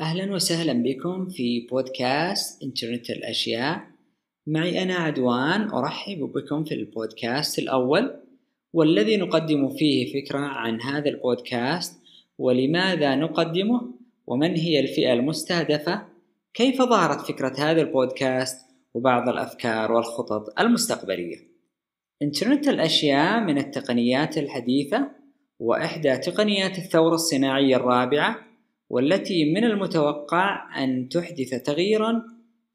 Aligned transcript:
أهلا 0.00 0.34
وسهلا 0.34 0.72
بكم 0.72 1.28
في 1.28 1.66
بودكاست 1.70 2.62
إنترنت 2.62 3.10
الأشياء. 3.10 3.80
معي 4.46 4.82
أنا 4.82 4.94
عدوان 4.94 5.70
أرحب 5.70 6.18
بكم 6.18 6.64
في 6.64 6.74
البودكاست 6.74 7.58
الأول 7.58 8.20
والذي 8.72 9.16
نقدم 9.16 9.68
فيه 9.76 10.12
فكرة 10.12 10.38
عن 10.38 10.82
هذا 10.82 11.08
البودكاست 11.08 12.00
ولماذا 12.38 13.14
نقدمه 13.14 13.94
ومن 14.26 14.56
هي 14.56 14.80
الفئة 14.80 15.12
المستهدفة 15.12 16.06
كيف 16.54 16.82
ظهرت 16.82 17.20
فكرة 17.20 17.54
هذا 17.58 17.80
البودكاست 17.80 18.66
وبعض 18.94 19.28
الأفكار 19.28 19.92
والخطط 19.92 20.60
المستقبلية. 20.60 21.36
إنترنت 22.22 22.68
الأشياء 22.68 23.40
من 23.40 23.58
التقنيات 23.58 24.38
الحديثة 24.38 25.10
وإحدى 25.58 26.16
تقنيات 26.16 26.78
الثورة 26.78 27.14
الصناعية 27.14 27.76
الرابعة 27.76 28.53
والتي 28.94 29.44
من 29.44 29.64
المتوقع 29.64 30.66
أن 30.84 31.08
تحدث 31.08 31.54
تغييرا 31.62 32.22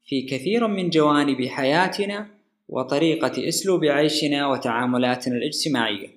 في 0.04 0.22
كثير 0.22 0.66
من 0.66 0.90
جوانب 0.90 1.46
حياتنا 1.46 2.28
وطريقة 2.68 3.48
أسلوب 3.48 3.84
عيشنا 3.84 4.46
وتعاملاتنا 4.46 5.36
الاجتماعية. 5.36 6.08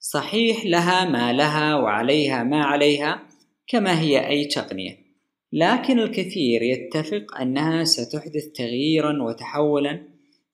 صحيح 0.00 0.66
لها 0.66 1.10
ما 1.10 1.32
لها 1.32 1.76
وعليها 1.76 2.42
ما 2.44 2.64
عليها 2.64 3.22
كما 3.66 4.00
هي 4.00 4.28
أي 4.28 4.44
تقنية. 4.44 4.98
لكن 5.52 5.98
الكثير 5.98 6.62
يتفق 6.62 7.40
أنها 7.40 7.84
ستحدث 7.84 8.44
تغييرا 8.54 9.22
وتحولا 9.22 10.02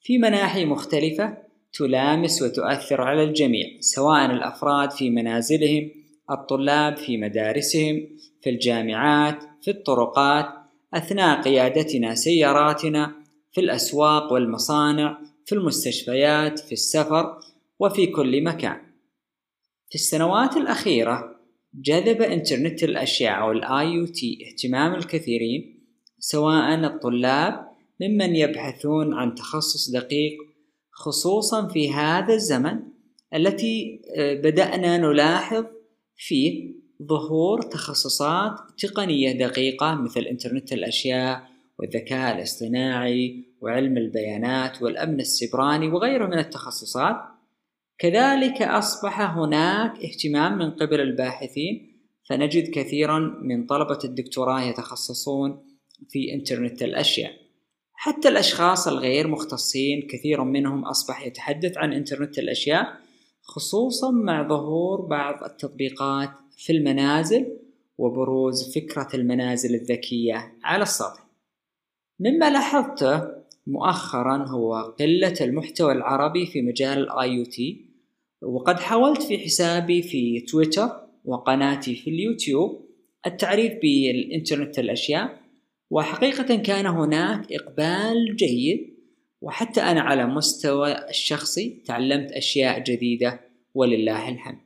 في 0.01 0.19
مناحي 0.19 0.65
مختلفة 0.65 1.37
تلامس 1.73 2.43
وتؤثر 2.43 3.01
على 3.01 3.25
الجميع 3.25 3.67
سواء 3.81 4.31
الأفراد 4.31 4.91
في 4.91 5.11
منازلهم 5.11 6.02
الطلاب 6.31 6.97
في 6.97 7.17
مدارسهم 7.17 8.09
في 8.43 8.51
الجامعات 8.51 9.39
في 9.63 9.71
الطرقات 9.71 10.47
أثناء 10.95 11.43
قيادتنا 11.43 12.15
سياراتنا 12.15 13.15
في 13.53 13.61
الأسواق 13.61 14.33
والمصانع 14.33 15.19
في 15.45 15.55
المستشفيات 15.55 16.59
في 16.59 16.73
السفر 16.73 17.39
وفي 17.79 18.07
كل 18.07 18.45
مكان. 18.45 18.81
في 19.89 19.95
السنوات 19.95 20.57
الأخيرة 20.57 21.37
جذب 21.75 22.23
إنترنت 22.23 22.85
الأشياء 22.85 23.41
أو 23.41 23.53
ال 23.53 24.07
IoT 24.07 24.39
اهتمام 24.47 24.95
الكثيرين 24.95 25.85
سواء 26.19 26.75
الطلاب 26.75 27.69
ممن 28.01 28.37
يبحثون 28.37 29.15
عن 29.15 29.35
تخصص 29.35 29.91
دقيق 29.91 30.33
خصوصا 30.91 31.69
في 31.69 31.93
هذا 31.93 32.35
الزمن 32.35 32.81
التي 33.35 34.03
آه، 34.17 34.35
بدأنا 34.35 34.99
نلاحظ 34.99 35.65
فيه 36.17 36.75
ظهور 37.03 37.63
تخصصات 37.63 38.53
تقنية 38.79 39.33
دقيقة 39.33 39.95
مثل 39.95 40.21
إنترنت 40.21 40.73
الأشياء 40.73 41.53
والذكاء 41.79 42.37
الاصطناعي 42.37 43.45
وعلم 43.61 43.97
البيانات 43.97 44.83
والأمن 44.83 45.21
السبراني 45.21 45.89
وغيره 45.89 46.27
من 46.27 46.39
التخصصات. 46.39 47.17
كذلك 47.99 48.63
أصبح 48.63 49.21
هناك 49.21 50.05
اهتمام 50.05 50.59
من 50.59 50.71
قبل 50.71 51.01
الباحثين 51.01 51.93
فنجد 52.29 52.71
كثيرا 52.71 53.19
من 53.43 53.67
طلبة 53.67 53.99
الدكتوراه 54.05 54.63
يتخصصون 54.63 55.65
في 56.11 56.35
إنترنت 56.35 56.83
الأشياء. 56.83 57.33
حتى 57.95 58.29
الأشخاص 58.29 58.89
الغير 58.89 59.29
مختصين 59.29 60.09
كثير 60.11 60.45
منهم 60.45 60.85
أصبح 60.85 61.27
يتحدث 61.27 61.79
عن 61.79 61.93
إنترنت 61.93 62.39
الأشياء 62.39 63.02
خصوصا 63.43 64.11
مع 64.11 64.49
ظهور 64.49 65.01
بعض 65.01 65.45
التطبيقات 65.45 66.31
في 66.57 66.73
المنازل 66.73 67.59
وبروز 67.99 68.75
فكرة 68.75 69.09
المنازل 69.15 69.75
الذكية 69.75 70.53
على 70.65 70.83
السطح. 70.83 71.27
مما 72.21 72.51
لاحظته 72.51 73.43
مؤخرا 73.67 74.37
هو 74.49 74.75
قلة 74.75 75.35
المحتوى 75.41 75.93
العربي 75.93 76.47
في 76.47 76.63
مجال 76.63 77.09
أو 77.09 77.45
تي 77.45 77.93
وقد 78.43 78.81
حاولت 78.81 79.23
في 79.23 79.39
حسابي 79.39 80.03
في 80.03 80.41
تويتر 80.41 80.91
وقناتي 81.25 81.95
في 81.95 82.11
اليوتيوب 82.11 82.89
التعريف 83.27 83.73
بالإنترنت 83.83 84.79
الأشياء 84.79 85.41
وحقيقة 85.91 86.57
كان 86.57 86.87
هناك 86.87 87.53
إقبال 87.53 88.37
جيد 88.37 88.92
وحتى 89.43 89.81
أنا 89.81 90.01
على 90.01 90.27
مستوى 90.27 91.09
الشخصي 91.09 91.83
تعلمت 91.87 92.33
أشياء 92.33 92.83
جديدة 92.83 93.41
ولله 93.75 94.29
الحمد. 94.29 94.59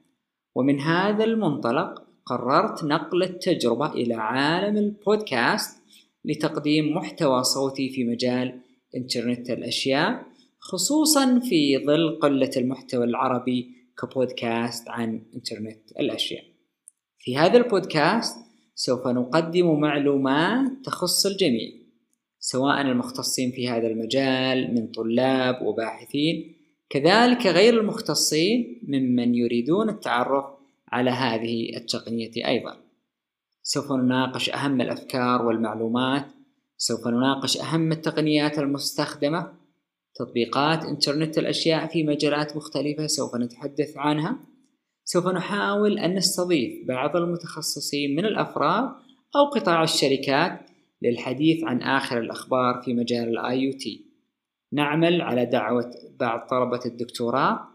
ومن 0.54 0.80
هذا 0.80 1.24
المنطلق 1.24 2.02
قررت 2.26 2.84
نقل 2.84 3.22
التجربة 3.22 3.92
إلى 3.92 4.14
عالم 4.14 4.76
البودكاست 4.76 5.82
لتقديم 6.24 6.96
محتوى 6.96 7.44
صوتي 7.44 7.90
في 7.90 8.04
مجال 8.04 8.60
إنترنت 8.96 9.50
الأشياء 9.50 10.26
خصوصا 10.58 11.40
في 11.40 11.84
ظل 11.86 12.18
قلة 12.22 12.50
المحتوى 12.56 13.04
العربي 13.04 13.76
كبودكاست 13.98 14.88
عن 14.88 15.22
إنترنت 15.34 15.92
الأشياء. 16.00 16.44
في 17.18 17.36
هذا 17.36 17.58
البودكاست 17.58 18.36
سوف 18.74 19.06
نقدم 19.06 19.80
معلومات 19.80 20.70
تخص 20.84 21.26
الجميع. 21.26 21.85
سواء 22.48 22.80
المختصين 22.80 23.50
في 23.50 23.68
هذا 23.68 23.86
المجال 23.86 24.74
من 24.74 24.86
طلاب 24.86 25.62
وباحثين. 25.62 26.54
كذلك 26.90 27.46
غير 27.46 27.80
المختصين 27.80 28.80
ممن 28.88 29.34
يريدون 29.34 29.88
التعرف 29.88 30.44
على 30.92 31.10
هذه 31.10 31.76
التقنية 31.76 32.30
أيضا. 32.36 32.76
سوف 33.62 33.92
نناقش 33.92 34.50
أهم 34.50 34.80
الأفكار 34.80 35.46
والمعلومات 35.46 36.26
سوف 36.76 37.06
نناقش 37.06 37.60
أهم 37.60 37.92
التقنيات 37.92 38.58
المستخدمة 38.58 39.52
تطبيقات 40.14 40.84
إنترنت 40.84 41.38
الأشياء 41.38 41.86
في 41.86 42.04
مجالات 42.04 42.56
مختلفة 42.56 43.06
سوف 43.06 43.36
نتحدث 43.36 43.96
عنها. 43.96 44.38
سوف 45.04 45.26
نحاول 45.26 45.98
أن 45.98 46.14
نستضيف 46.14 46.88
بعض 46.88 47.16
المتخصصين 47.16 48.16
من 48.16 48.24
الأفراد 48.24 48.90
أو 49.36 49.44
قطاع 49.54 49.82
الشركات 49.82 50.75
للحديث 51.02 51.64
عن 51.64 51.82
آخر 51.82 52.20
الأخبار 52.20 52.82
في 52.84 52.94
مجال 52.94 53.28
الآي 53.28 53.72
تي 53.72 54.06
نعمل 54.72 55.20
على 55.20 55.46
دعوة 55.46 55.90
بعض 56.20 56.48
طلبة 56.48 56.80
الدكتوراه 56.86 57.68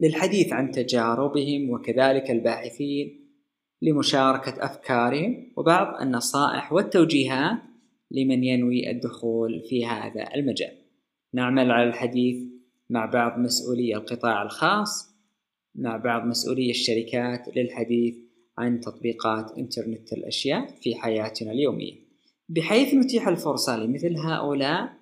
للحديث 0.00 0.52
عن 0.52 0.70
تجاربهم 0.70 1.70
وكذلك 1.70 2.30
الباحثين 2.30 3.24
لمشاركة 3.82 4.64
أفكارهم 4.64 5.52
وبعض 5.56 6.02
النصائح 6.02 6.72
والتوجيهات 6.72 7.58
لمن 8.10 8.44
ينوي 8.44 8.90
الدخول 8.90 9.62
في 9.68 9.86
هذا 9.86 10.34
المجال. 10.34 10.72
نعمل 11.34 11.70
على 11.70 11.88
الحديث 11.88 12.42
مع 12.90 13.06
بعض 13.06 13.38
مسؤولي 13.38 13.96
القطاع 13.96 14.42
الخاص 14.42 15.14
مع 15.74 15.96
بعض 15.96 16.26
مسؤولي 16.26 16.70
الشركات 16.70 17.56
للحديث 17.56 18.14
عن 18.58 18.80
تطبيقات 18.80 19.58
إنترنت 19.58 20.12
الأشياء 20.12 20.66
في 20.66 20.94
حياتنا 20.94 21.52
اليومية 21.52 22.03
بحيث 22.54 22.94
نتيح 22.94 23.28
الفرصة 23.28 23.76
لمثل 23.76 24.16
هؤلاء 24.16 24.92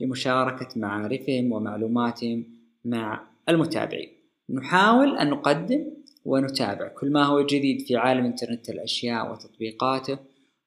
لمشاركة 0.00 0.68
معارفهم 0.76 1.52
ومعلوماتهم 1.52 2.44
مع 2.84 3.26
المتابعين. 3.48 4.08
نحاول 4.50 5.18
أن 5.18 5.30
نقدم 5.30 5.86
ونتابع 6.24 6.88
كل 6.88 7.10
ما 7.10 7.24
هو 7.24 7.46
جديد 7.46 7.80
في 7.80 7.96
عالم 7.96 8.24
إنترنت 8.24 8.70
الأشياء 8.70 9.32
وتطبيقاته. 9.32 10.18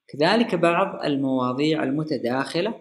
كذلك 0.07 0.55
بعض 0.55 1.05
المواضيع 1.05 1.83
المتداخلة 1.83 2.73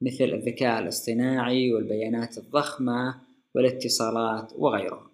مثل 0.00 0.24
الذكاء 0.24 0.82
الاصطناعي 0.82 1.72
والبيانات 1.74 2.38
الضخمة 2.38 3.14
والاتصالات 3.54 4.52
وغيرها. 4.58 5.10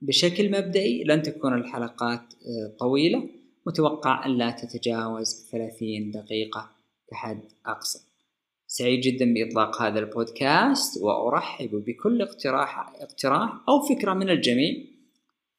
بشكل 0.00 0.50
مبدئي 0.50 1.04
لن 1.04 1.22
تكون 1.22 1.54
الحلقات 1.54 2.20
آه، 2.20 2.76
طويلة. 2.78 3.28
متوقع 3.66 4.26
أن 4.26 4.30
لا 4.30 4.50
تتجاوز 4.50 5.48
30 5.52 6.10
دقيقة. 6.10 6.77
كحد 7.10 7.40
أقصى. 7.66 7.98
سعيد 8.66 9.00
جدا 9.00 9.34
بإطلاق 9.34 9.82
هذا 9.82 9.98
البودكاست 9.98 11.02
وأرحب 11.02 11.70
بكل 11.70 12.22
اقتراح 12.22 12.78
اقتراح 12.78 13.52
أو 13.68 13.80
فكرة 13.80 14.14
من 14.14 14.30
الجميع. 14.30 14.84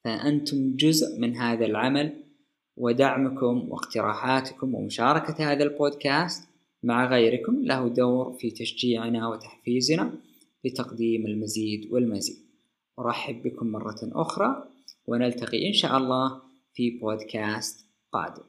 فأنتم 0.04 0.76
جزء 0.76 1.20
من 1.20 1.36
هذا 1.36 1.66
العمل 1.66 2.24
ودعمكم 2.76 3.68
واقتراحاتكم 3.68 4.74
ومشاركة 4.74 5.52
هذا 5.52 5.64
البودكاست 5.64 6.48
مع 6.82 7.06
غيركم 7.10 7.62
له 7.62 7.88
دور 7.88 8.32
في 8.32 8.50
تشجيعنا 8.50 9.28
وتحفيزنا 9.28 10.12
لتقديم 10.64 11.26
المزيد 11.26 11.92
والمزيد. 11.92 12.36
أرحب 12.98 13.42
بكم 13.42 13.66
مرة 13.66 13.98
أخرى 14.02 14.64
ونلتقي 15.06 15.68
إن 15.68 15.72
شاء 15.72 15.96
الله 15.96 16.42
في 16.74 16.90
بودكاست 16.90 17.86
قادم. 18.12 18.42